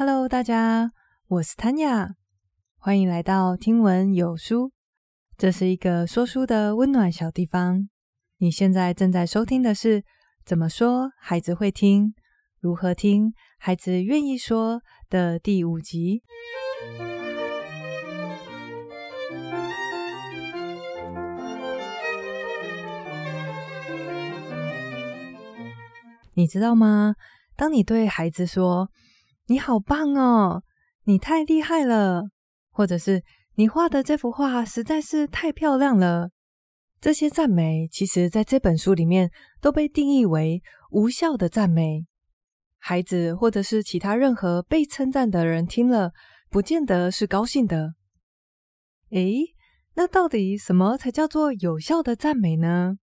[0.00, 0.92] Hello，大家，
[1.28, 2.14] 我是 Tanya，
[2.78, 4.72] 欢迎来到听闻有书。
[5.36, 7.90] 这是一个说书的温暖小地方。
[8.38, 10.00] 你现在正在收听的是
[10.42, 12.14] 《怎么说孩子会听？
[12.60, 14.76] 如何听孩子愿意说》
[15.10, 16.22] 的第五集。
[26.32, 27.16] 你知道吗？
[27.54, 28.90] 当你对孩子说
[29.50, 30.62] “你好棒哦，
[31.06, 32.22] 你太厉害了”，
[32.70, 33.24] 或者是
[33.58, 36.30] “你画的这幅画实在是太漂亮了”，
[37.02, 42.06] 这些赞美其实在这本书里面都被定义为无效的赞美。
[42.78, 46.12] 孩子或者是其他任何被称赞的人听了，
[46.48, 47.94] 不见得是高兴的。
[49.10, 49.56] 诶，
[49.94, 52.98] 那到底什么才叫做有效的赞美呢？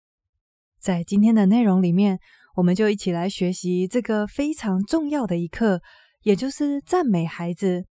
[0.78, 2.20] 在今天的内容里面。
[2.56, 5.82] 我们就一起来学习这个非常重要的一课，
[6.24, 7.86] 也就是赞美孩子。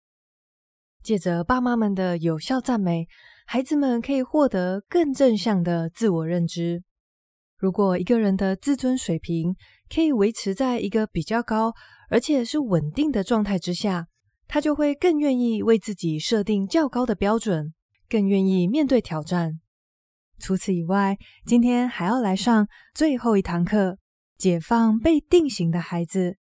[1.03, 3.07] 借着爸妈们的有效赞美，
[3.45, 6.83] 孩子们可以获得更正向的自我认知。
[7.57, 9.55] 如果一个人的自尊水平
[9.93, 11.73] 可以维持在一个比较高，
[12.09, 14.07] 而且是稳定的状态之下，
[14.47, 17.73] 他就会更愿意为自己设定较高的标准，
[18.07, 19.59] 更愿意面对挑战。
[20.37, 23.97] 除此以外，今天还要来上最后一堂课。
[24.37, 26.38] 解放被定型的孩子。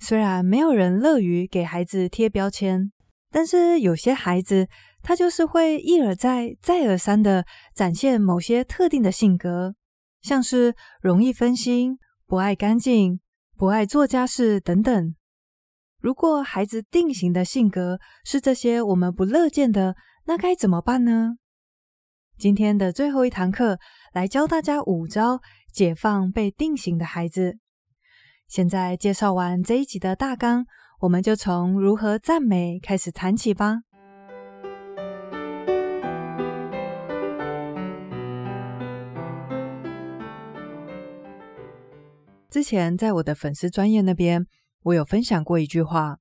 [0.00, 2.90] 虽然没有人乐于给孩子贴标签，
[3.30, 4.66] 但是有些孩子
[5.02, 9.74] 他就是会一而再、再而三的展现某些特定的性格，
[10.22, 13.20] 像是容易分心、不爱干净、
[13.56, 15.14] 不爱做家事等等。
[16.00, 21.36] 如果孩子定型的性格是这些我们不乐见的，那该怎么办呢？
[22.38, 23.78] 今天的最后一堂课，
[24.14, 25.40] 来教大家五招。
[25.72, 27.60] 解放被定型的孩子。
[28.50, 30.66] 现在介绍完这一集的大纲，
[31.02, 33.82] 我们就从如何赞美开始谈起吧。
[42.50, 44.44] 之前在我的粉丝专业那边，
[44.82, 46.18] 我有分享过一句话，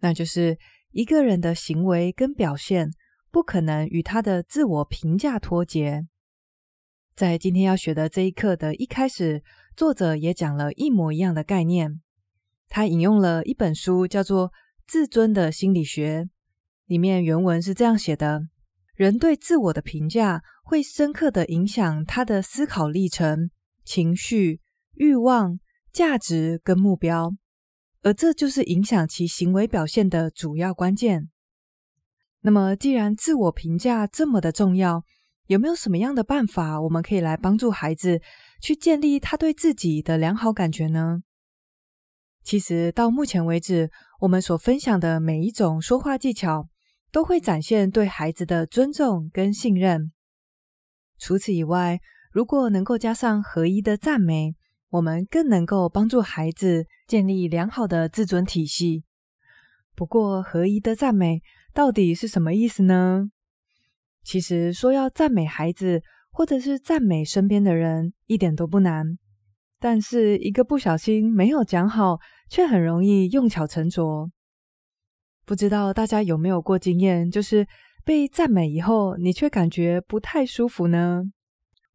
[0.00, 0.58] 那就是
[0.90, 2.90] 一个人的行为跟表现
[3.30, 6.02] 不可能与他的自我评价脱节。
[7.16, 9.42] 在今天要学的这一课的一开始，
[9.76, 12.00] 作者也讲了一模一样的概念。
[12.68, 14.48] 他引用了一本书，叫做
[14.86, 16.24] 《自尊的心理学》，
[16.86, 18.42] 里面原文是这样写的：
[18.94, 23.50] 人对自我的评价会深刻的影响他的思考历程、
[23.84, 24.60] 情绪、
[24.94, 25.58] 欲望、
[25.92, 27.32] 价值跟目标，
[28.02, 31.28] 而这就是影响其行为表现的主要关键。
[32.40, 35.04] 那么，既然自我评价这么的重要，
[35.46, 38.20] 有没有什么样的办法，我们可以来帮助孩子
[38.60, 41.22] 去建立他对自己的良好感觉呢？
[42.42, 43.90] 其实到目前为止，
[44.20, 46.68] 我们所分享的每一种说话技巧，
[47.10, 50.12] 都会展现对孩子的尊重跟信任。
[51.18, 52.00] 除此以外，
[52.32, 54.54] 如果能够加上合一的赞美，
[54.90, 59.04] 我们更能够帮助孩子建立良好的自尊体系。
[59.94, 61.40] 不过，合一的赞美
[61.72, 63.30] 到底是什么意思呢？
[64.24, 66.02] 其实说要赞美孩子，
[66.32, 69.18] 或者是赞美身边的人，一点都不难。
[69.78, 72.18] 但是一个不小心没有讲好，
[72.48, 74.30] 却很容易用巧成拙。
[75.44, 77.66] 不知道大家有没有过经验，就是
[78.02, 81.22] 被赞美以后，你却感觉不太舒服呢？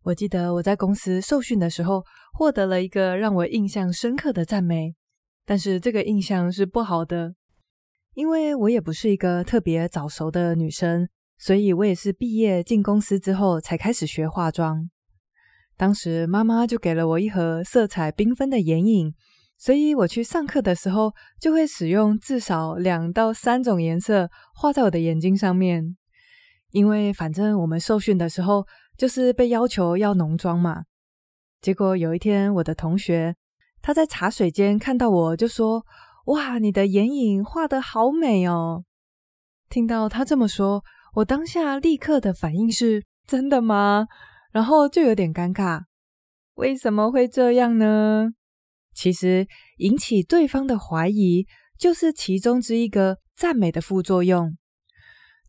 [0.04, 2.04] 我记得我在公司受训的时候，
[2.34, 4.96] 获得了一个让我印象深刻的赞美，
[5.46, 7.34] 但是这个印象是不好的，
[8.14, 11.10] 因为我也不是一个特别早熟的女生。
[11.40, 14.90] 所以我也是毕业进公司之后才开始学化妆。
[15.78, 19.14] 当时妈妈就给了我一盒色彩缤纷的眼影，
[19.58, 25.96] 所以我去上课的时候就会使用至少两到三种颜色画在我的眼睛上面。
[26.72, 28.68] 因为反正我们受训的时候
[28.98, 30.84] 就是被要求要浓妆嘛。
[31.62, 33.36] 结果有一天，我的同学
[33.82, 35.86] 他在茶水间看到我就说
[36.28, 38.84] ：“哇，你的眼影画得好美哦！”
[39.70, 40.84] 听到他这么说。
[41.16, 44.08] 我当下立刻的反应是真的吗？
[44.52, 45.82] 然后就有点尴尬。
[46.56, 48.30] 为什么会这样呢？
[48.94, 49.48] 其实
[49.78, 51.46] 引起对方的怀疑，
[51.78, 54.58] 就是其中之一个赞美的副作用。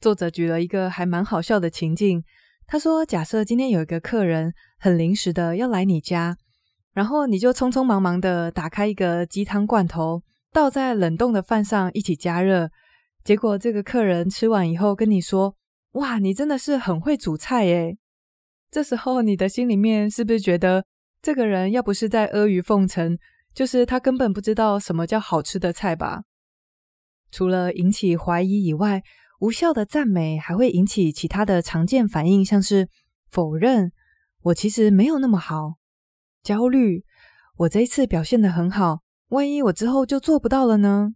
[0.01, 2.23] 作者举了一个还蛮好笑的情境，
[2.67, 6.37] 他说：假设今天有一个客人很临时的要来你家，
[6.93, 10.23] 然后你就匆匆忙忙的打开一个鸡汤罐头，
[10.53, 12.71] 倒在冷冻的饭上一起加热。
[13.23, 15.55] 结果这个客人吃完以后跟你说
[15.93, 17.99] ：“哇，你真的是很会煮菜诶！”
[18.71, 20.85] 这时候你的心里面是不是觉得
[21.21, 23.19] 这个人要不是在阿谀奉承，
[23.53, 26.23] 就是他根本不知道什么叫好吃的菜吧？
[27.31, 29.03] 除了引起怀疑以外，
[29.41, 32.89] 无效的赞美还会引起其他的常见反应，像是
[33.31, 33.93] 否认
[34.45, 35.75] “我其实没有那么好”、
[36.43, 37.05] 焦虑
[37.59, 41.13] “我这一次表现得很好，万一我之后就做不到了呢？”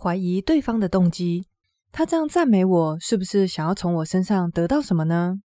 [0.00, 1.44] 怀疑对方的动机，
[1.90, 5.40] 他这样赞美我，是不是想要从我身上得到什么呢？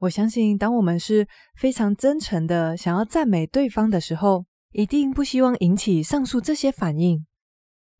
[0.00, 7.24] 我相信，当我们是非常真诚的想要赞美对方的时候，一定不希望引起上述这些反应。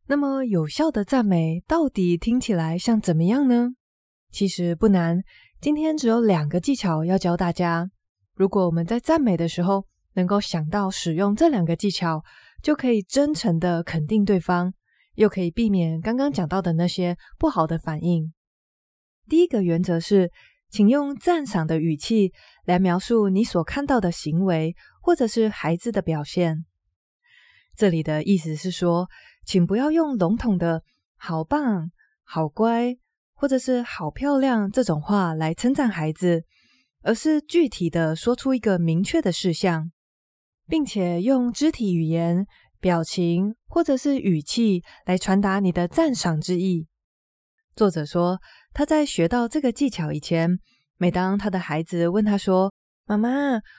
[0.08, 3.68] 那么，有效的赞美到底听起来像怎么样呢？
[4.32, 5.20] 其实不难，
[5.60, 7.88] 今天只有两个技巧要教大家。
[8.34, 9.84] 如果我们在赞美的时候
[10.14, 12.24] 能够想到使用这两个技巧，
[12.60, 14.72] 就可以真诚的肯定对方。
[15.14, 18.32] 又可以避免刚刚讲到的那些不好的反应。
[19.28, 20.30] 第一个原则是，
[20.70, 22.32] 请用赞赏的语气
[22.64, 26.64] 来描述你所看到的行为，或者是孩子的表现。
[27.76, 29.08] 这里的意思是说，
[29.44, 30.82] 请不要用笼统的
[31.16, 31.90] “好棒
[32.24, 32.96] ”“好乖”
[33.34, 36.44] 或者是“好漂亮”这种话来称赞孩子，
[37.02, 39.90] 而是具体的说出一个明确的事项，
[40.66, 42.46] 并且用肢体语言。
[42.80, 46.86] 表情或者是语气来传达你的赞赏之意。
[47.76, 48.40] 作者说，
[48.72, 50.58] 他在学到这个技巧以前，
[50.96, 52.72] 每当他的孩子问他说
[53.06, 53.28] ：“妈妈，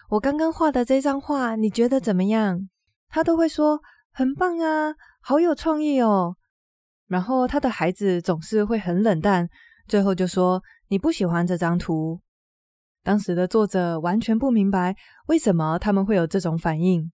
[0.10, 2.70] 我刚刚画的这张画，你觉得怎么样？”
[3.10, 3.82] 他都会说
[4.14, 6.38] ：“很棒啊，好有创意哦。”
[7.08, 9.50] 然后他的孩子总是会很冷淡，
[9.88, 12.22] 最后就说：“你不喜欢这张图。”
[13.04, 14.96] 当时的作者完全不明白
[15.28, 17.12] 为什么他们会有这种反应。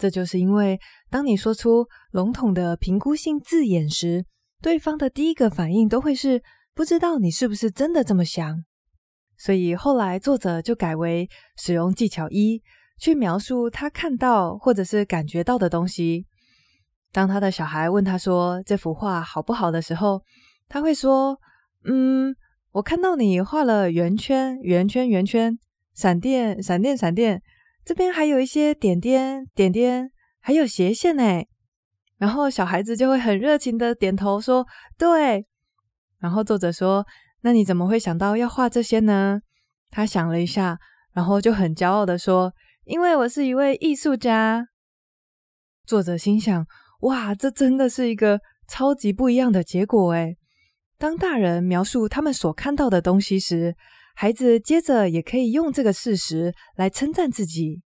[0.00, 0.80] 这就是因为，
[1.10, 4.24] 当你说出笼统的评估性字眼时，
[4.62, 6.42] 对方的第一个反应都会是
[6.74, 8.64] 不知道你是不是真的这么想。
[9.36, 12.62] 所以后来作者就改为使用技巧一，
[12.98, 16.24] 去描述他看到或者是感觉到的东西。
[17.12, 20.22] 当他的小孩问他说这幅画好不好的时候，
[20.66, 21.38] 他会说
[21.84, 22.34] ：“嗯，
[22.72, 25.58] 我看到你画了圆圈、圆圈、圆圈，
[25.94, 27.42] 闪电、闪电、闪电。”
[27.90, 31.24] 这边还有一些点点点点，还有斜线呢。
[32.18, 34.64] 然后小孩子就会很热情的点头说
[34.96, 35.44] ：“对。”
[36.20, 37.04] 然后作者说
[37.42, 39.40] ：“那你怎么会想到要画这些呢？”
[39.90, 40.78] 他想了一下，
[41.14, 42.52] 然后就很骄傲的说
[42.86, 44.68] ：“因为我是一位艺术家。”
[45.84, 46.64] 作者心想
[47.02, 48.38] ：“哇，这真的是一个
[48.68, 50.36] 超级不一样的结果诶。
[50.96, 53.74] 当大人描述他们所看到的东西时，
[54.22, 57.80] 孩子接着也可以用这个事实来称赞自己。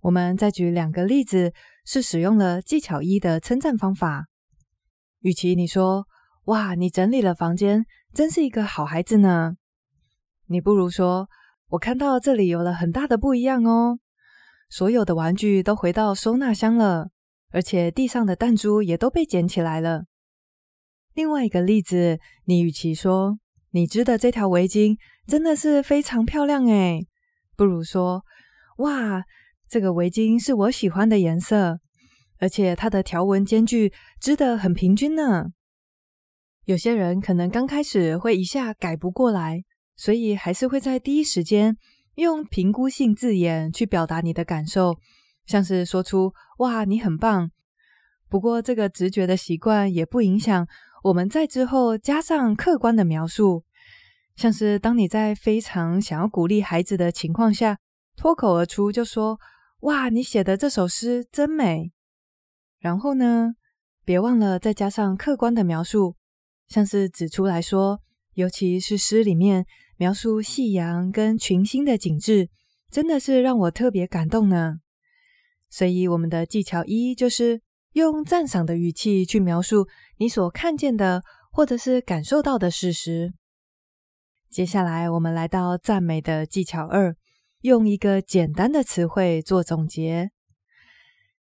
[0.00, 1.52] 我们再举两个例子，
[1.86, 4.26] 是使用了技巧一的称赞方法。
[5.20, 6.08] 与其你说
[6.46, 9.54] “哇，你整理了房间，真是一个好孩子呢”，
[10.50, 11.28] 你不如说
[11.70, 14.00] “我看到这里有了很大的不一样哦，
[14.68, 17.10] 所有的玩具都回到收纳箱了，
[17.52, 20.06] 而且地上的弹珠也都被捡起来了。”
[21.14, 23.38] 另外一个例子，你与其说
[23.70, 24.96] “你织的这条围巾”，
[25.26, 27.06] 真的是非常漂亮诶，
[27.56, 28.22] 不如说，
[28.78, 29.24] 哇，
[29.68, 31.80] 这个围巾是我喜欢的颜色，
[32.38, 35.46] 而且它的条纹间距织得很平均呢。
[36.64, 39.62] 有些人可能刚开始会一下改不过来，
[39.96, 41.76] 所以还是会在第一时间
[42.16, 44.96] 用评估性字眼去表达你的感受，
[45.46, 47.50] 像是说出“哇，你很棒”。
[48.28, 50.66] 不过这个直觉的习惯也不影响
[51.04, 53.64] 我们在之后加上客观的描述。
[54.36, 57.78] 像是当你在非常想要鼓励孩子的情况下，
[58.16, 59.38] 脱口而出就说
[59.80, 61.92] ：“哇，你写的这首诗真美。”
[62.80, 63.54] 然后呢，
[64.04, 66.16] 别忘了再加上客观的描述，
[66.68, 68.00] 像是指出来说，
[68.34, 69.64] 尤其是诗里面
[69.96, 72.50] 描述夕阳跟群星的景致，
[72.90, 74.78] 真的是让我特别感动呢。
[75.70, 77.62] 所以我们的技巧一就是
[77.92, 79.88] 用赞赏的语气去描述
[80.18, 83.32] 你所看见的或者是感受到的事实。
[84.54, 87.16] 接下来，我们来到赞美的技巧二，
[87.62, 90.30] 用一个简单的词汇做总结。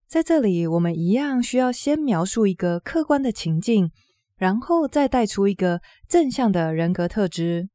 [0.09, 3.93] 在这里，我们一样需要先描述一个客观的情境，
[4.37, 7.69] 然后再带出一个正向的人格特质。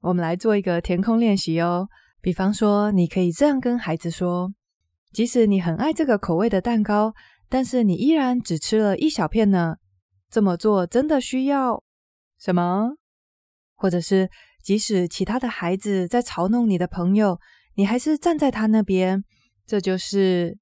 [0.00, 1.88] 我们来做一个填空练习哦。
[2.20, 4.52] 比方说，你可以这样跟孩子说
[5.10, 7.14] ：“即使你很爱这个口味的蛋糕，
[7.48, 9.76] 但是你依然只吃了一小片呢。
[10.28, 11.82] 这么做真的需要
[12.38, 12.90] 什么？
[13.74, 14.28] 或者是？”
[14.62, 17.40] 即使其他的孩子在嘲弄你的朋友，
[17.74, 19.24] 你还是站在他那边。
[19.66, 20.58] 这就是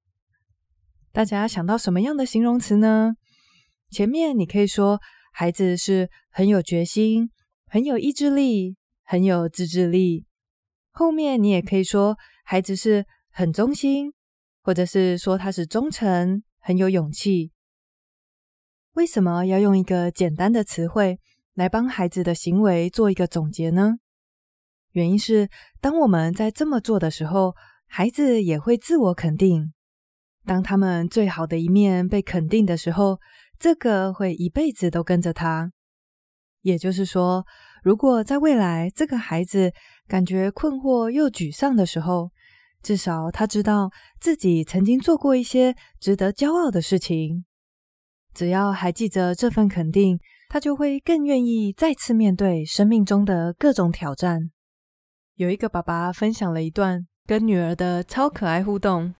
[1.11, 3.13] 大家想到什么样的形容词呢？
[3.89, 4.99] 前面你可以说
[5.33, 7.31] 孩子是很有决心、
[7.65, 10.25] 很有意志力、很有自制力。
[10.91, 14.13] 后面你也可以说孩子是很忠心，
[14.61, 17.51] 或者是说他是忠诚、很有勇气。
[18.93, 21.19] 为什么要用一个简单的词汇
[21.59, 23.97] 来帮孩子的行为做一个总结呢？
[24.93, 25.49] 原因是，
[25.81, 27.53] 当我们在这么做的时候，
[27.85, 29.73] 孩子也会自我肯定。
[30.45, 33.19] 当他们最好的一面被肯定的时候，
[33.59, 35.73] 这个会一辈子都跟着他。
[36.61, 37.45] 也就是说，
[37.83, 39.73] 如果在未来这个孩子
[40.07, 42.31] 感觉困惑又沮丧的时候，
[42.81, 47.43] 至少他知道自己曾经做过一些值得骄傲的事情。
[48.33, 50.17] 只要还记着这份肯定，
[50.49, 54.49] 他就会更愿意再次面对生命中的各种挑战。
[55.35, 59.13] 有一个爸爸分享了一段跟女儿的超可爱互动。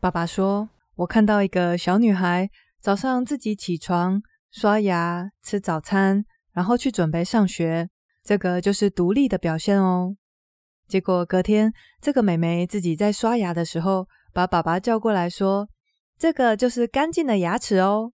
[0.00, 2.48] 爸爸说：“我看到一个小女孩
[2.80, 7.90] 早上自己起床、刷牙、吃早餐，然后去准备上学，
[8.24, 10.16] 这个就是独立的表现哦。”
[10.88, 11.70] 结果隔天，
[12.00, 15.68] 这个妹妹自己在刷牙的时候，把爸爸叫过来说
[16.18, 18.12] ：“这个就是干净的牙齿哦。”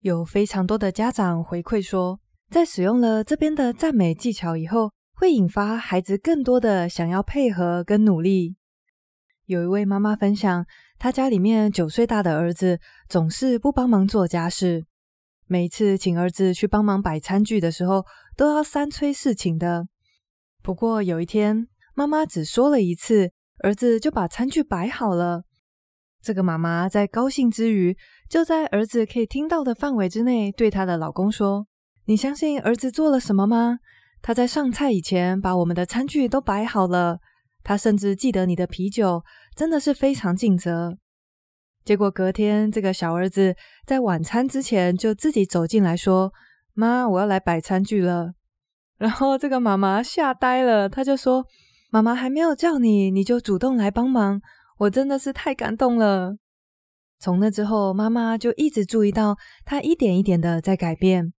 [0.00, 8.56] 有非常多的家长回馈说，在使用了这边的赞美技巧以后，会引发孩子更多的想要配合跟努力。
[9.44, 10.64] 有一位妈妈分享，
[10.98, 12.80] 她家里面九岁大的儿子
[13.10, 14.86] 总是不帮忙做家事，
[15.46, 18.06] 每次请儿子去帮忙摆餐具的时候，
[18.38, 19.86] 都要三催四请的。
[20.62, 25.42] 不过有一天，妈妈只说了一次，儿子就把餐具摆好了。
[26.22, 27.96] 这个妈妈在高兴之余，
[28.30, 31.66] 就在儿子可以听到的范围之内，对她的老公说
[32.06, 33.80] ：“你相信儿子做了什么吗？
[34.22, 37.18] 他在上菜以前把我们的餐具都摆好了。
[37.64, 39.24] 他甚至记得你的啤酒，
[39.56, 40.96] 真的是非常尽责。”
[41.84, 46.32] 结果隔天，这个小儿子在晚餐之前就自己走进来说
[46.72, 48.34] ：“妈，我要来摆餐具了。”
[48.96, 51.44] 然后这个妈妈吓呆了，她就说
[51.90, 54.40] ：“妈妈还没有叫你，你就主动来帮忙。”
[54.78, 56.36] 我真的是太感动了。
[57.20, 59.36] 从那之后，妈妈就一直注意到
[59.66, 61.34] 他一点一点的在改变。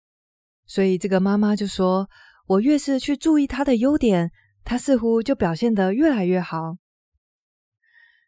[0.67, 2.07] 所以这个妈妈就说
[2.47, 4.31] ：“我越是去注意他的优点，
[4.63, 6.75] 他似乎就表现得越来越好。”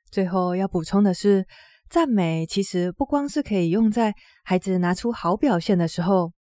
[0.10, 1.46] 最后要补充的是，
[1.90, 6.34] 赞美其实不光是可以用在孩子拿出好表现的时候，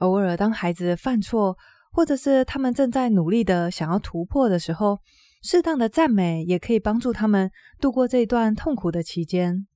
[0.00, 1.56] 偶尔当孩子犯错，
[1.92, 4.98] 或者是他们正在努力的想要突破的时候。
[5.42, 7.50] 适当的赞美也可以帮助他们
[7.80, 9.66] 度过这段痛苦的期间。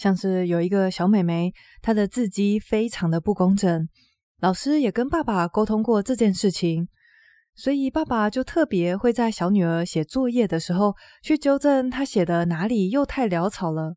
[0.00, 1.52] 像是有一个小妹妹，
[1.82, 3.86] 她的字迹非常的不工整，
[4.40, 6.88] 老师也跟爸爸沟通过这件事情，
[7.54, 13.96] 所以爸爸就特别会在小女儿写作业的时候去纠正她写的哪里又太潦草了。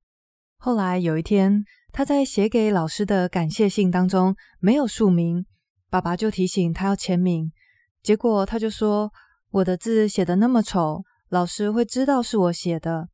[0.57, 5.45] 后来有一天，她在写给老师的感谢信当中没有署名，
[5.89, 7.49] 爸爸就提醒她要签名，
[8.01, 9.11] 结果她就说。
[9.53, 13.09] 我的字写得那么丑，老师会知道是我写的。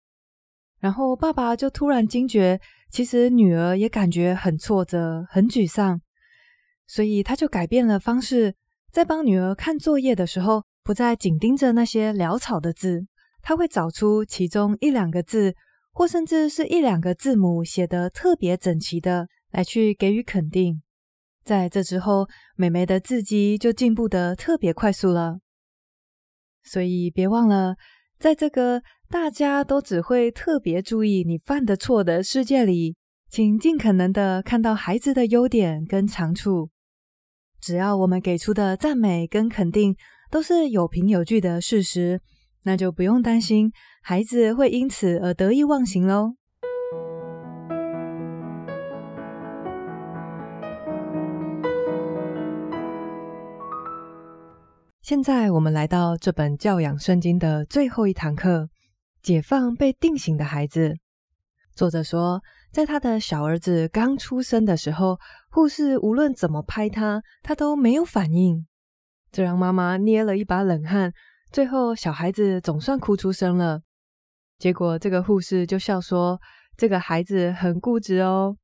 [0.79, 6.01] 然后爸爸就突然惊觉，其实女儿也感觉很挫折、很沮丧，
[6.88, 8.55] 所以他就改变了方式，
[8.91, 13.05] 在帮女儿看作业的时候，不再紧盯着那些潦草的字，
[13.41, 15.55] 他会找出其中一两个字，
[15.91, 20.81] 或甚至是一两个字母写得特别整齐的，来去给予肯定。
[21.43, 25.39] 在这之后，妹妹的字迹就进步得特别快速了。
[26.63, 27.75] 所以别忘了，
[28.19, 28.81] 在这个
[29.12, 32.96] 大家都只会特别注意你犯的错的世界里，
[33.28, 36.70] 请尽可能的看到孩子的优点跟长处。
[37.60, 39.96] 只要我们给出的赞美跟肯定
[40.30, 42.22] 都是有凭有据的事实，
[42.66, 43.72] 那就不用担心
[44.04, 46.36] 孩子会因此而得意忘形喽。
[55.01, 58.70] 现在我们来到这本教养圣经的最后一堂课，
[59.30, 60.96] 解放被定型的孩子。
[61.76, 65.20] 作者说，在他的小儿子刚出生的时候，
[65.52, 68.66] 护士无论怎么拍他，他都没有反应，
[69.32, 71.14] 这让妈妈捏了一把冷汗。
[71.52, 73.82] 最后，小孩子总算哭出声了。
[74.58, 76.42] 结果，这个护士就笑说
[76.76, 78.58] ：“这个孩子很固执哦。”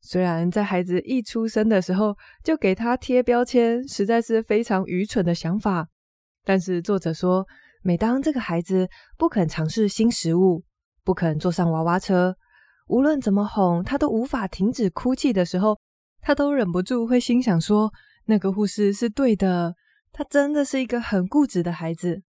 [0.00, 5.88] 虽然在孩子一出生的时候就给他贴标签，实在是非常愚蠢的想法，
[6.44, 7.46] 但是作者说，
[7.86, 8.88] 每当这个孩子
[9.18, 10.64] 不肯尝试新食物，
[11.04, 12.34] 不肯坐上娃娃车，
[12.88, 15.78] 无论怎么哄，他都无法停止哭泣的时候，
[16.22, 17.92] 他都忍不住会心想说
[18.24, 19.74] ：“那个护士是对的，
[20.12, 22.22] 他真的是一个很固执的孩子。”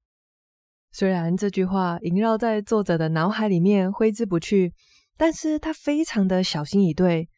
[0.92, 4.74] 虽然这句话萦绕在作者的脑海里面挥之不去，
[5.16, 7.30] 但是他非常的小心以对。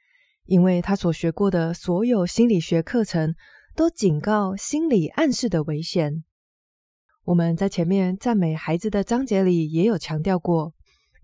[0.45, 3.35] 因为他所学过的所有心理学课程
[3.75, 6.23] 都警告心理暗示的危险。
[7.27, 10.73] 我们在前面赞美孩子的章节里也有强调过，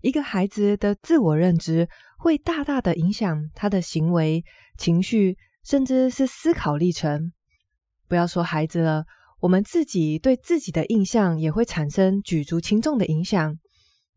[0.02, 4.44] 一个孩子的自我认知会大大的影响他的行为、
[4.76, 7.32] 情绪，甚至是思考历程。
[8.06, 9.04] 不要说孩子了，
[9.40, 13.56] 我们自己对自己的印象也会产生举足轻重的影响。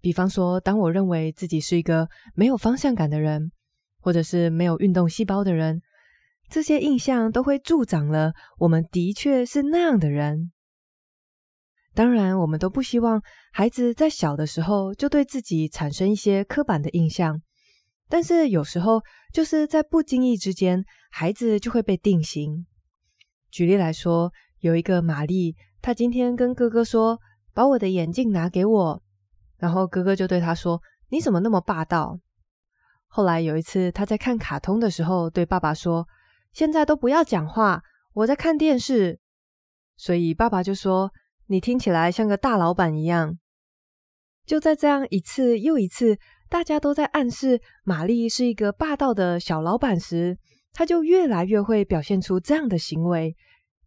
[0.02, 3.50] 比方说，当我认为自己是一个没有方向感的人，
[4.02, 5.82] 或者是没有运动细胞的人，
[6.50, 10.52] 这些印象都会助长了我们的确是那样的人。
[11.98, 17.42] 当然，我们都不希望孩子在小的时候就对自己产生一些刻板的印象，
[18.08, 19.02] 但是有时候
[19.34, 22.68] 就是在不经意之间，孩子就会被定型。
[23.50, 27.20] 举例来说，有一个玛丽，她今天跟哥哥说
[27.56, 29.02] ：“把我的眼镜拿给我。”
[29.58, 32.20] 然后哥哥就对她说：“你怎么那么霸道？”
[33.10, 36.08] 后来有一次，她在看卡通的时候，对爸爸说
[36.54, 37.82] ：“现在都不要讲话，
[38.14, 39.20] 我在看电视。”
[39.98, 41.10] 所以爸爸就说。
[41.48, 43.38] 你听起来像个大老板一样。
[44.46, 50.38] 就在这样一次又一次，大家都在暗示玛丽是一个霸道的小老板时，
[50.72, 53.36] 她就越来越会表现出这样的行为。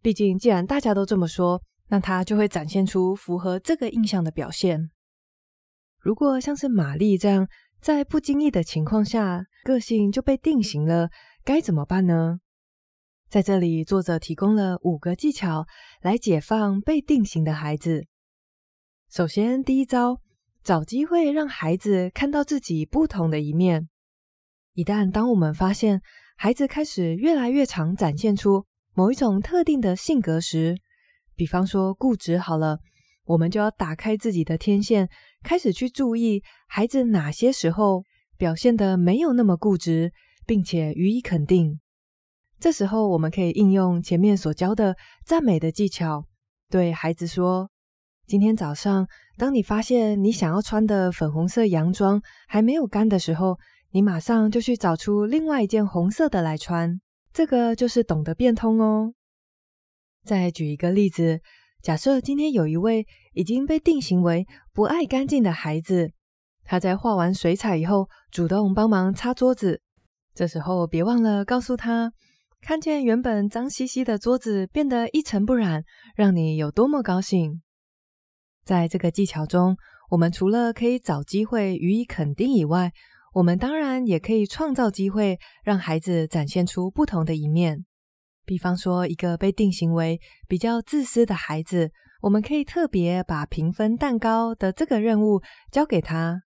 [0.01, 4.89] 毕竟，既然大家都这么说，那她就会展现出符合这个印象的表现。
[5.99, 7.47] 如果像是玛丽这样，
[7.79, 11.09] 在不经意的情况下，个性就被定型了，
[11.43, 12.39] 该怎么办呢？
[13.31, 15.65] 在这里，作者提供了五个技巧
[16.01, 18.05] 来解放被定型的孩子。
[19.09, 20.19] 首先，第一招，
[20.65, 23.87] 找机会让孩子看到自己不同的一面。
[24.73, 26.01] 一旦当我们发现
[26.35, 30.75] 孩子开始越来越常展现出某一种特定的性格时，
[31.33, 32.79] 比方说固执好了，
[33.23, 35.07] 我们就要打开自己的天线，
[35.41, 38.03] 开始去注意孩子哪些时候
[38.37, 40.11] 表现得没有那么固执，
[40.45, 41.79] 并且予以肯定。
[42.61, 46.27] 这时候，我们可以应用前面所教的赞美的技巧，
[46.69, 47.71] 对孩子说
[48.27, 53.57] ：“今天早上，当你发现你想要穿的粉红色洋装还没有干的时候，
[53.89, 57.01] 你马上就去找出另外一件红色的来穿。
[57.33, 59.15] 这个就是懂得变通哦。”
[60.23, 61.41] 再举一个例子，
[61.81, 66.11] 假设今天有一位已经被定型为不爱干净的孩子，
[66.63, 69.81] 他在画完水彩以后，主动帮忙擦桌子。
[70.35, 72.13] 这时候，别忘了告诉他。
[72.61, 75.83] 看见原本脏兮兮的桌子变得一尘不染，
[76.15, 77.63] 让你有多么高兴？
[78.63, 79.75] 在这个技巧中，
[80.11, 82.91] 我们除了可以找机会予以肯定以外，
[83.33, 87.83] 我们当然也可以创造机会，让孩子展现出不同的一面。
[88.45, 96.43] 比方说，一个被定型为比较自私的孩子，我们可以特别把评分蛋糕的这个任务交给他，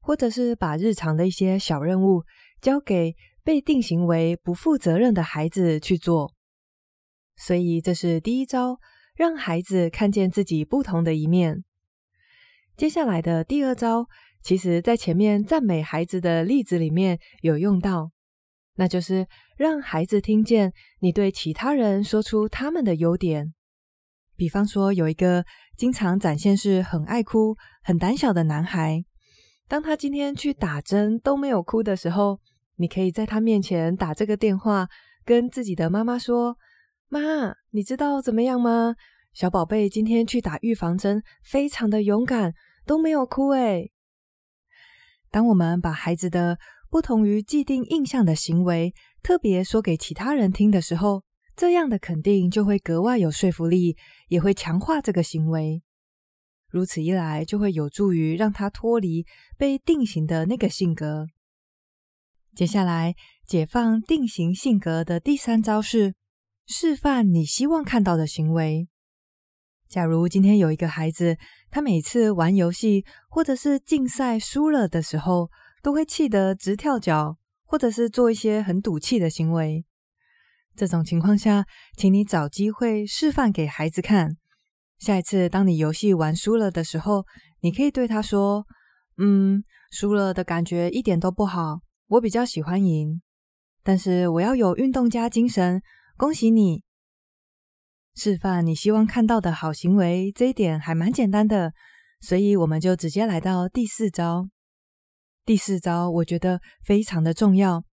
[0.00, 2.22] 或者是把日常的一些小任务
[2.60, 3.16] 交给。
[3.44, 6.32] 被定型为不负责任的孩子去做，
[7.36, 8.80] 所以这是第一招，
[9.14, 11.62] 让孩子看见自己不同的一面。
[12.74, 14.06] 接下来的第二招，
[14.42, 18.12] 其实在前面赞美孩子的例子里面有用到，
[18.76, 19.28] 那就是
[19.58, 23.52] 让孩子听见你对其他人说出他们的优点。
[24.36, 25.44] 比方说，有一个
[25.76, 29.04] 经常展现是很爱哭、很胆小的男孩，
[29.68, 32.40] 当他今天去打针都没有哭的时候。
[32.76, 34.88] 你可以在他面前打这个电话，
[35.24, 36.58] 跟自己的妈妈说
[37.08, 37.20] ：“妈，
[37.70, 38.96] 你知道怎么样吗？
[39.32, 42.54] 小宝贝今天去打预防针，非常的勇敢，
[42.86, 43.92] 都没有哭。”诶，
[45.30, 46.58] 当我们把孩子的
[46.90, 51.24] 不同于既定印象的行为特别说给其他人听的时候，
[51.56, 53.96] 这样的肯定就会格外有说服力，
[54.28, 55.82] 也会强化这个行为。
[56.68, 59.24] 如此一来，就会有助于让他脱离
[59.56, 61.26] 被定型的那个性格。
[62.54, 66.14] 接下来，解放定型性格的第三招是
[66.66, 68.88] 示范你希望看到的行为。
[69.88, 71.36] 假如今天有一个孩子，
[71.68, 75.50] 他每次玩游戏或者是竞赛输了的时候，
[75.82, 79.84] 都会气得直跳脚，或者是做一些很赌气的行为。
[80.76, 84.36] 这种情况下，请你找机会示范给孩子看。
[84.98, 87.26] 下一次当你游戏玩输了的时候，
[87.62, 88.64] 你可以对他说
[89.18, 93.22] ：“嗯，输了的感觉一点都不好。”我比较喜欢赢，
[93.82, 95.82] 但是我要有运动家精神。
[96.16, 96.84] 恭喜你，
[98.14, 101.72] 示范你希望看到的好行为，这一点还蛮简单的，
[102.20, 104.48] 所以我们就直接来到第四招。
[105.44, 107.84] 第四招我觉得非常的重要，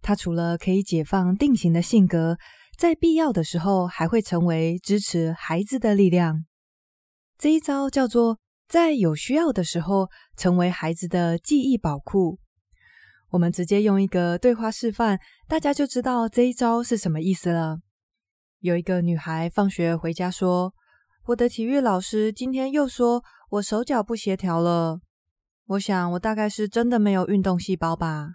[0.00, 2.38] 它除了可以解放定型的性格，
[2.78, 6.44] 在必要的时候还会成为支持孩子的力量。
[7.36, 12.38] 这一招叫做在有需要的时候成为孩子的记忆宝库。
[13.30, 17.78] 我们直接用一个对话示范，大家就知道这一招是什么意思了。
[18.60, 20.74] 有一个女孩放学回家说
[21.26, 25.00] ：“我的体育老师今天又说我手脚不协调了。”
[25.66, 28.30] 我想我大概是真的没有运动细胞吧。”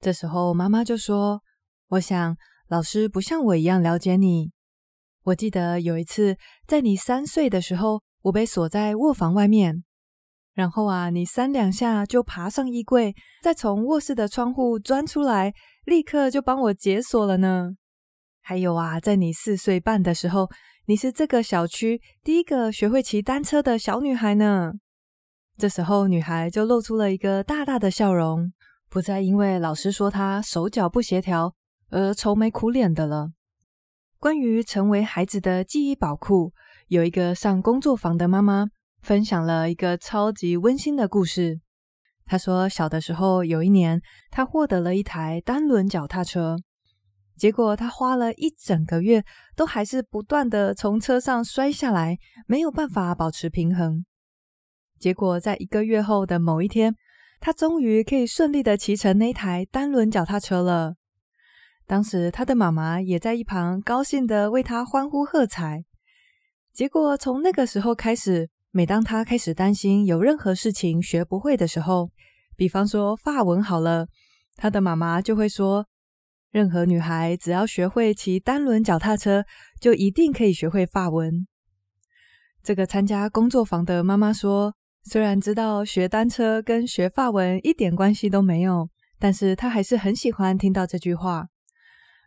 [0.00, 1.42] 这时候妈妈就说
[1.88, 2.36] ：“我想
[2.68, 4.52] 老师不像我一样了解你。
[5.24, 6.36] 我记得有一次
[6.66, 9.84] 在你三岁的时候，我被锁在卧房外面。”
[10.56, 15.52] 然后啊，你三两下就爬上衣柜，再从卧室的窗户钻出来，
[15.84, 17.72] 立刻就帮我解锁了呢。
[18.40, 20.48] 还有啊，在你四岁半的时候，
[20.86, 24.72] 你是这个小区第一个学会骑单车的小女孩呢。
[25.58, 28.50] 这时候，女孩就露出了一个大大的笑容，
[28.88, 31.54] 不再因为老师说她手脚不协调
[31.90, 33.32] 而愁眉苦脸的了。
[34.18, 36.54] 关于成为孩子的记忆宝库，
[36.88, 38.68] 有一个上工作坊的妈妈。
[39.06, 41.60] 分享了一个超级温馨的故事。
[42.24, 46.56] 他说，小的时候有一年，他获得了一台单轮脚踏车，
[47.36, 54.04] 结果他花了一整个月，都还是不断的从车上摔下来，没有办法保持平衡。
[54.98, 56.96] 结果在一个月后的某一天，
[57.38, 60.96] 他终于可以顺利的骑乘那台单轮脚踏车了。
[61.86, 65.84] 当时他的妈妈也在一旁高兴的为他欢呼喝彩。
[66.72, 68.50] 结果从那个时候开始。
[68.76, 72.10] 每当他开始担心有任何事情学不会的时候，
[72.56, 74.06] 比方说法文好了，
[74.54, 75.86] 他的妈妈就会说
[76.52, 79.46] ：“任何女孩只要学会骑单轮脚踏车，
[79.80, 81.46] 就一定可以学会法文。”
[82.62, 91.46] 这个参加工作坊的妈妈说：“虽然知道学单车跟学法文一点关系都没有，但是她还是很喜欢听到这句话。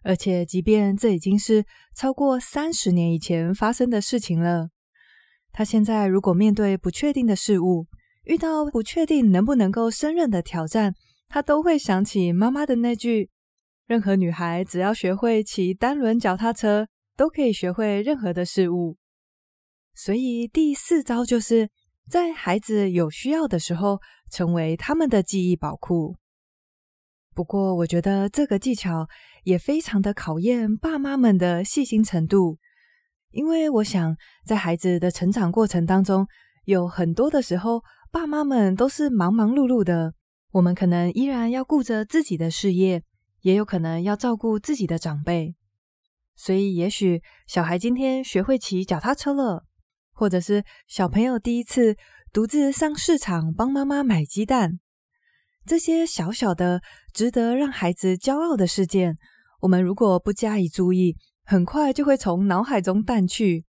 [0.04, 1.64] 而且，即便这已经是
[1.96, 4.70] 超过三十年以前发生的事情了。”
[5.52, 7.88] 他现在如果面对不确定的事物，
[8.24, 10.94] 遇到不确定能不能够胜任的挑战，
[11.28, 13.30] 他都会想起妈妈的那句
[13.88, 18.98] ：“任何女孩只要学会骑单轮脚踏车，都可以学会任何的事物。”
[19.96, 21.70] 所以第四招就是
[22.10, 24.00] 在孩子有需要的时候，
[24.32, 26.16] 成为他们的记忆宝库。
[27.34, 29.08] 不过，我觉得这个技巧
[29.44, 32.60] 也非常的考验爸妈们的细心程度。
[33.32, 34.16] 因为我想，
[34.46, 36.28] 在孩子的成长过程当中，
[36.66, 40.14] 有很多的时候，爸妈们都是忙忙碌碌的。
[40.52, 43.04] 我们可能依然要顾着自己的事业，
[43.42, 45.56] 也有可能要照顾自己的长辈。
[46.36, 49.66] 所以，也许小孩今天学会骑脚踏车了，
[50.12, 51.96] 或者是小朋友第一次
[52.34, 54.80] 独自上市场帮妈妈买鸡蛋，
[55.66, 56.82] 这些小小的、
[57.14, 59.18] 值得让孩子骄傲的事件，
[59.62, 61.16] 我们如果不加以注意，
[61.50, 63.66] 很快就会从脑海中淡去，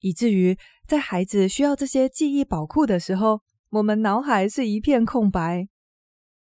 [0.00, 5.66] 以至于在孩子需要这些记忆宝库的时候，我们脑海是一片空白。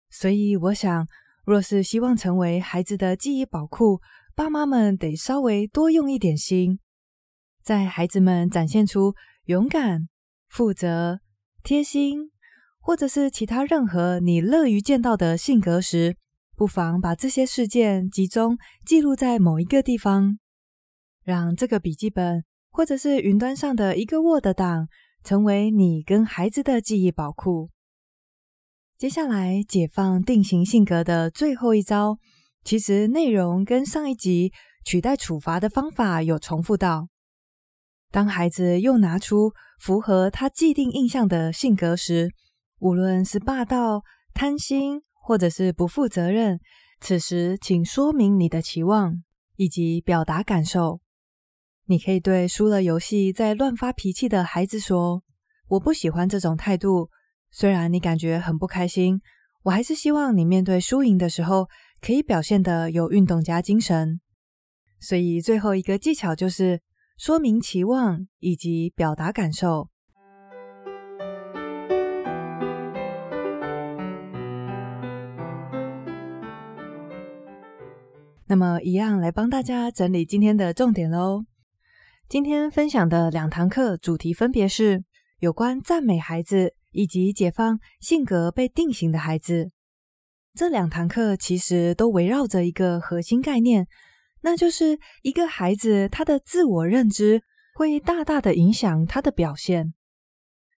[0.08, 1.06] 所以，我想，
[1.44, 4.00] 若是希望成为孩子的记忆宝库，
[4.34, 6.78] 爸妈们得稍微多用一点心，
[7.62, 10.08] 在孩子们展现出勇敢、
[10.48, 11.20] 负责、
[11.62, 12.30] 贴心，
[12.80, 16.16] 或者是其他任何你乐于见到的性格时，
[16.56, 18.56] 不妨把这些事件集中
[18.86, 20.38] 记录在某一个地方。
[21.24, 24.88] 让这个笔记本或者是云端上的一个 Word 档
[25.22, 27.70] 成为你跟孩子的记忆宝库。
[28.98, 32.18] 接下来，解放定型性格的最后一招，
[32.64, 34.52] 其实内容跟上一集
[34.84, 37.08] 取代处罚的方法有重复到。
[38.10, 42.30] 当孩子又拿出符合他既定印象的性格时，
[42.78, 44.02] 无论是霸道、
[44.34, 46.60] 贪心，或者是不负责任，
[47.00, 49.22] 此时请说明你的期望
[49.56, 51.00] 以及表达感受。
[51.86, 55.22] 你可以对输了游戏在乱发脾气的孩子说
[55.68, 57.10] ：“我不喜欢这种态度，
[57.50, 59.20] 虽然你感觉很不开心，
[59.64, 61.68] 我还是希望你面对输赢的时候
[62.00, 64.20] 可以表现得有运动家精神。”
[65.00, 66.80] 所以最后一个技巧就是
[67.18, 69.88] 说明期望以及表达感受。
[78.46, 81.44] 那么，一样来帮大家整理今天的重点喽。
[82.32, 85.04] 今天分享的两堂课主题分别是
[85.40, 89.70] 有关赞美孩子以及解放性格被定型的孩子。
[90.54, 93.86] 这两堂课其实都围绕着一个核心概念，
[94.40, 97.42] 那就是一个孩子他的自我认知
[97.74, 99.92] 会大大的影响他的表现。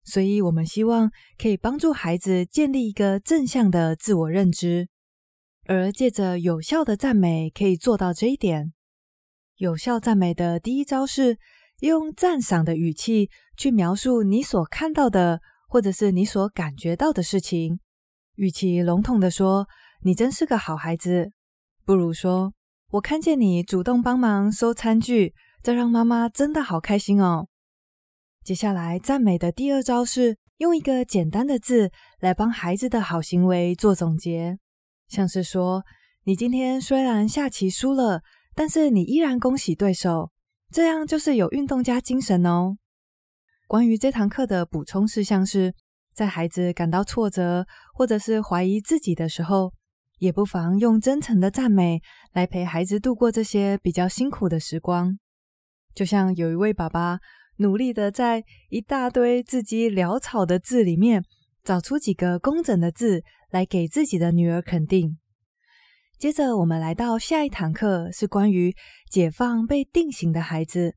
[0.03, 4.89] 所以我们希望可以帮助孩子建立一个正向的自我认知，
[5.67, 8.73] 而借着有效的赞美可以做到这一点。
[9.57, 11.37] 有效赞美的第一招是
[11.79, 15.39] 用赞赏的语气去描述你所看到的，
[15.69, 17.79] 或者是你所感觉到的事情。
[18.35, 19.67] 与其笼统地说
[20.03, 21.31] “你真是个好孩子”，
[21.85, 22.53] 不如说
[22.91, 27.47] “我看见你主动帮忙收餐具，这让妈妈真的好开心哦”。
[28.43, 34.59] 接下来赞美的第二招是用一个简单的字来帮孩子的好行为做总结，
[35.07, 35.83] 像是说，
[36.25, 38.21] 你今天虽然下棋输了，
[38.55, 40.31] 但是你依然恭喜对手，
[40.71, 42.77] 这样就是有运动家精神哦。
[43.67, 45.73] 关于这堂课的补充事项是，
[46.13, 49.73] 在孩子感到挫折或者是怀疑自己的时候，
[50.19, 51.99] 也不妨用真诚的赞美
[52.31, 55.19] 来陪孩子度过这些比较辛苦的时光。
[55.93, 57.19] 就像有一位爸爸
[57.57, 61.23] 努力的在一大堆字迹潦草的字里面，
[61.63, 65.17] 找出几个工整的字来给自己的女儿肯定。
[66.17, 68.73] 接着，我们来到下一堂课，是关于
[69.11, 70.95] 解放被定型的孩子。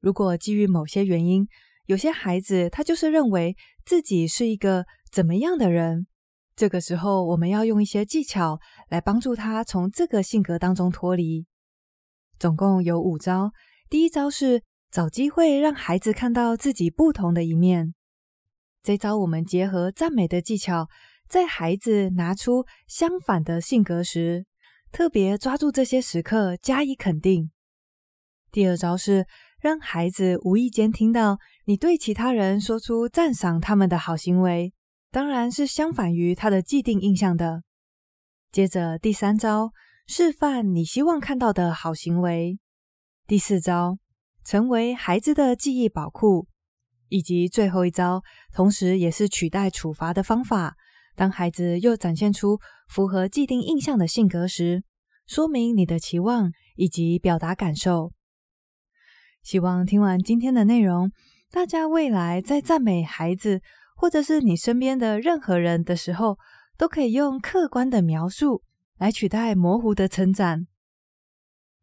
[0.00, 1.46] 如果基于某些原因，
[1.84, 6.06] 有些孩子他就是认为自己是一个怎么样的人，
[6.56, 11.44] 这个时候我们要用一些技巧来帮助他从这个性格当中脱离。
[12.38, 13.52] 总共有五招，
[13.90, 17.94] 第一招是找机会让孩子看到自己不同的一面。
[18.82, 20.88] 这招我们结合赞美的技巧。
[21.30, 24.46] 在孩子拿出相反的性格时，
[24.90, 27.52] 特别抓住这些时刻加以肯定。
[28.50, 29.28] 第二招是
[29.60, 34.72] 让孩子无意间听到你对其他人说出赞赏他们的好行为，
[35.12, 37.62] 当然是相反于他的既定印象的。
[38.50, 39.70] 接着第三招，
[40.08, 42.58] 示范你希望看到的好行为。
[43.28, 43.98] 第四招，
[44.44, 46.48] 成为孩子的记忆宝库，
[47.08, 48.20] 以及最后一招，
[48.52, 50.74] 同时也是取代处罚的方法。
[51.16, 54.82] 当孩子又展现出符合既定印象的性格时，
[55.26, 58.12] 说明你的期望以及表达感受。
[59.42, 61.10] 希望听完今天的内容，
[61.50, 63.60] 大家未来在赞美孩子
[63.96, 66.36] 或者是你身边的任何人的时候，
[66.76, 68.62] 都可以用客观的描述
[68.98, 70.66] 来取代模糊的称赞。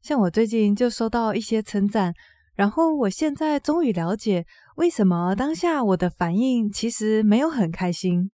[0.01, 2.13] 像我最近就收到一些称赞，
[2.55, 8.31] 然后我现在终于了解为什么当下我的反应其实没有很开心。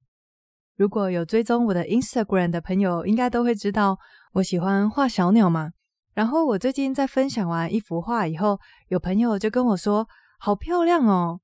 [0.78, 3.98] 如果有追踪我的 Instagram 的朋友，应该都会知道
[4.34, 5.72] 我喜欢画小鸟嘛。
[6.14, 11.40] 然后我最近在分享完一幅画以后，有朋友就跟我说：“好漂亮哦！”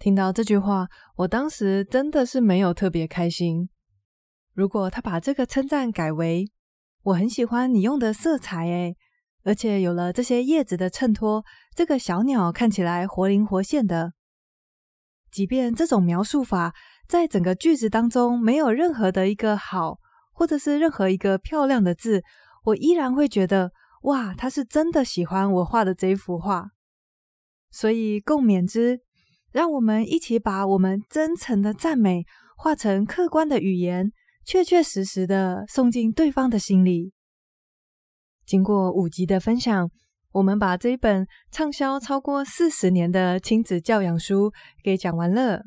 [0.00, 3.68] 听到这句话，我当时真的是没有特别开心。
[4.52, 6.50] 如果他把这个称赞改为
[7.04, 8.96] “我很喜欢你用的色彩诶，
[9.44, 14.14] 而且有了这些叶子的衬托，这个小鸟看起来活灵活现的。”
[15.30, 16.72] 即便这种描述法，
[17.08, 19.98] 在整个句子当中，没有任何的一个好，
[20.32, 22.22] 或者是任何一个漂亮的字，
[22.64, 23.70] 我依然会觉得，
[24.02, 26.70] 哇，他是真的喜欢我画的这一幅画。
[27.70, 29.00] 所以共勉之，
[29.52, 32.24] 让我们一起把我们真诚的赞美
[32.56, 34.10] 化成客观的语言，
[34.44, 37.12] 确确实实的送进对方的心里。
[38.44, 39.90] 经过五集的分享，
[40.32, 45.62] 我们把这一本畅销超过四十年的亲子教养书给讲完了。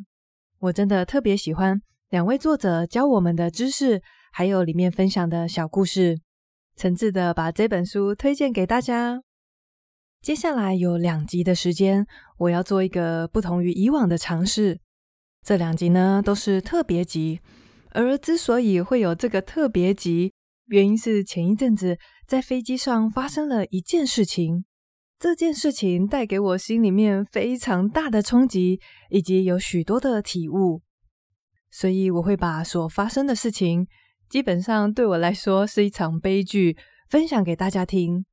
[0.62, 6.20] 我真的特别喜欢两位作者教我们的知识，还有里面分享的小故事，
[6.76, 9.22] 诚挚的把这本书推荐给大家。
[10.22, 12.06] 接下来有两集的时间，
[12.38, 14.82] 我要做一个不同于以往的尝试。
[15.46, 17.40] 这两集呢都是特别集，
[17.92, 20.34] 而之所以会有这个特别集，
[20.66, 24.66] 原因是前一阵子在飞机上发生了一件事情。
[25.20, 28.80] 这件事情带给我心里面非常大的冲击，
[29.10, 30.82] 以及有许多的体悟，
[31.70, 33.86] 所以我会把所发生的事情，
[34.30, 36.78] 基本上对我来说是一场悲剧，
[37.10, 38.26] 分享给大家听。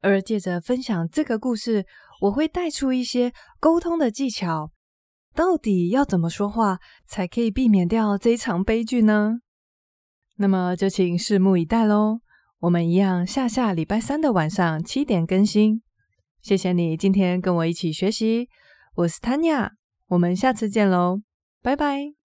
[0.00, 1.84] 而借着分享这个故事，
[2.22, 4.72] 我会带出一些沟通的技巧，
[5.34, 9.40] 到底要怎么说话才可以避免掉这一场悲剧呢？
[10.38, 12.20] 那么就请拭目以待喽。
[12.60, 15.82] 我们一样下下礼拜三的晚上七点更新。
[16.42, 18.48] 谢谢你今天跟我一起学习，
[18.96, 19.70] 我是 Tanya，
[20.08, 21.22] 我们下次见喽，
[21.62, 22.21] 拜拜。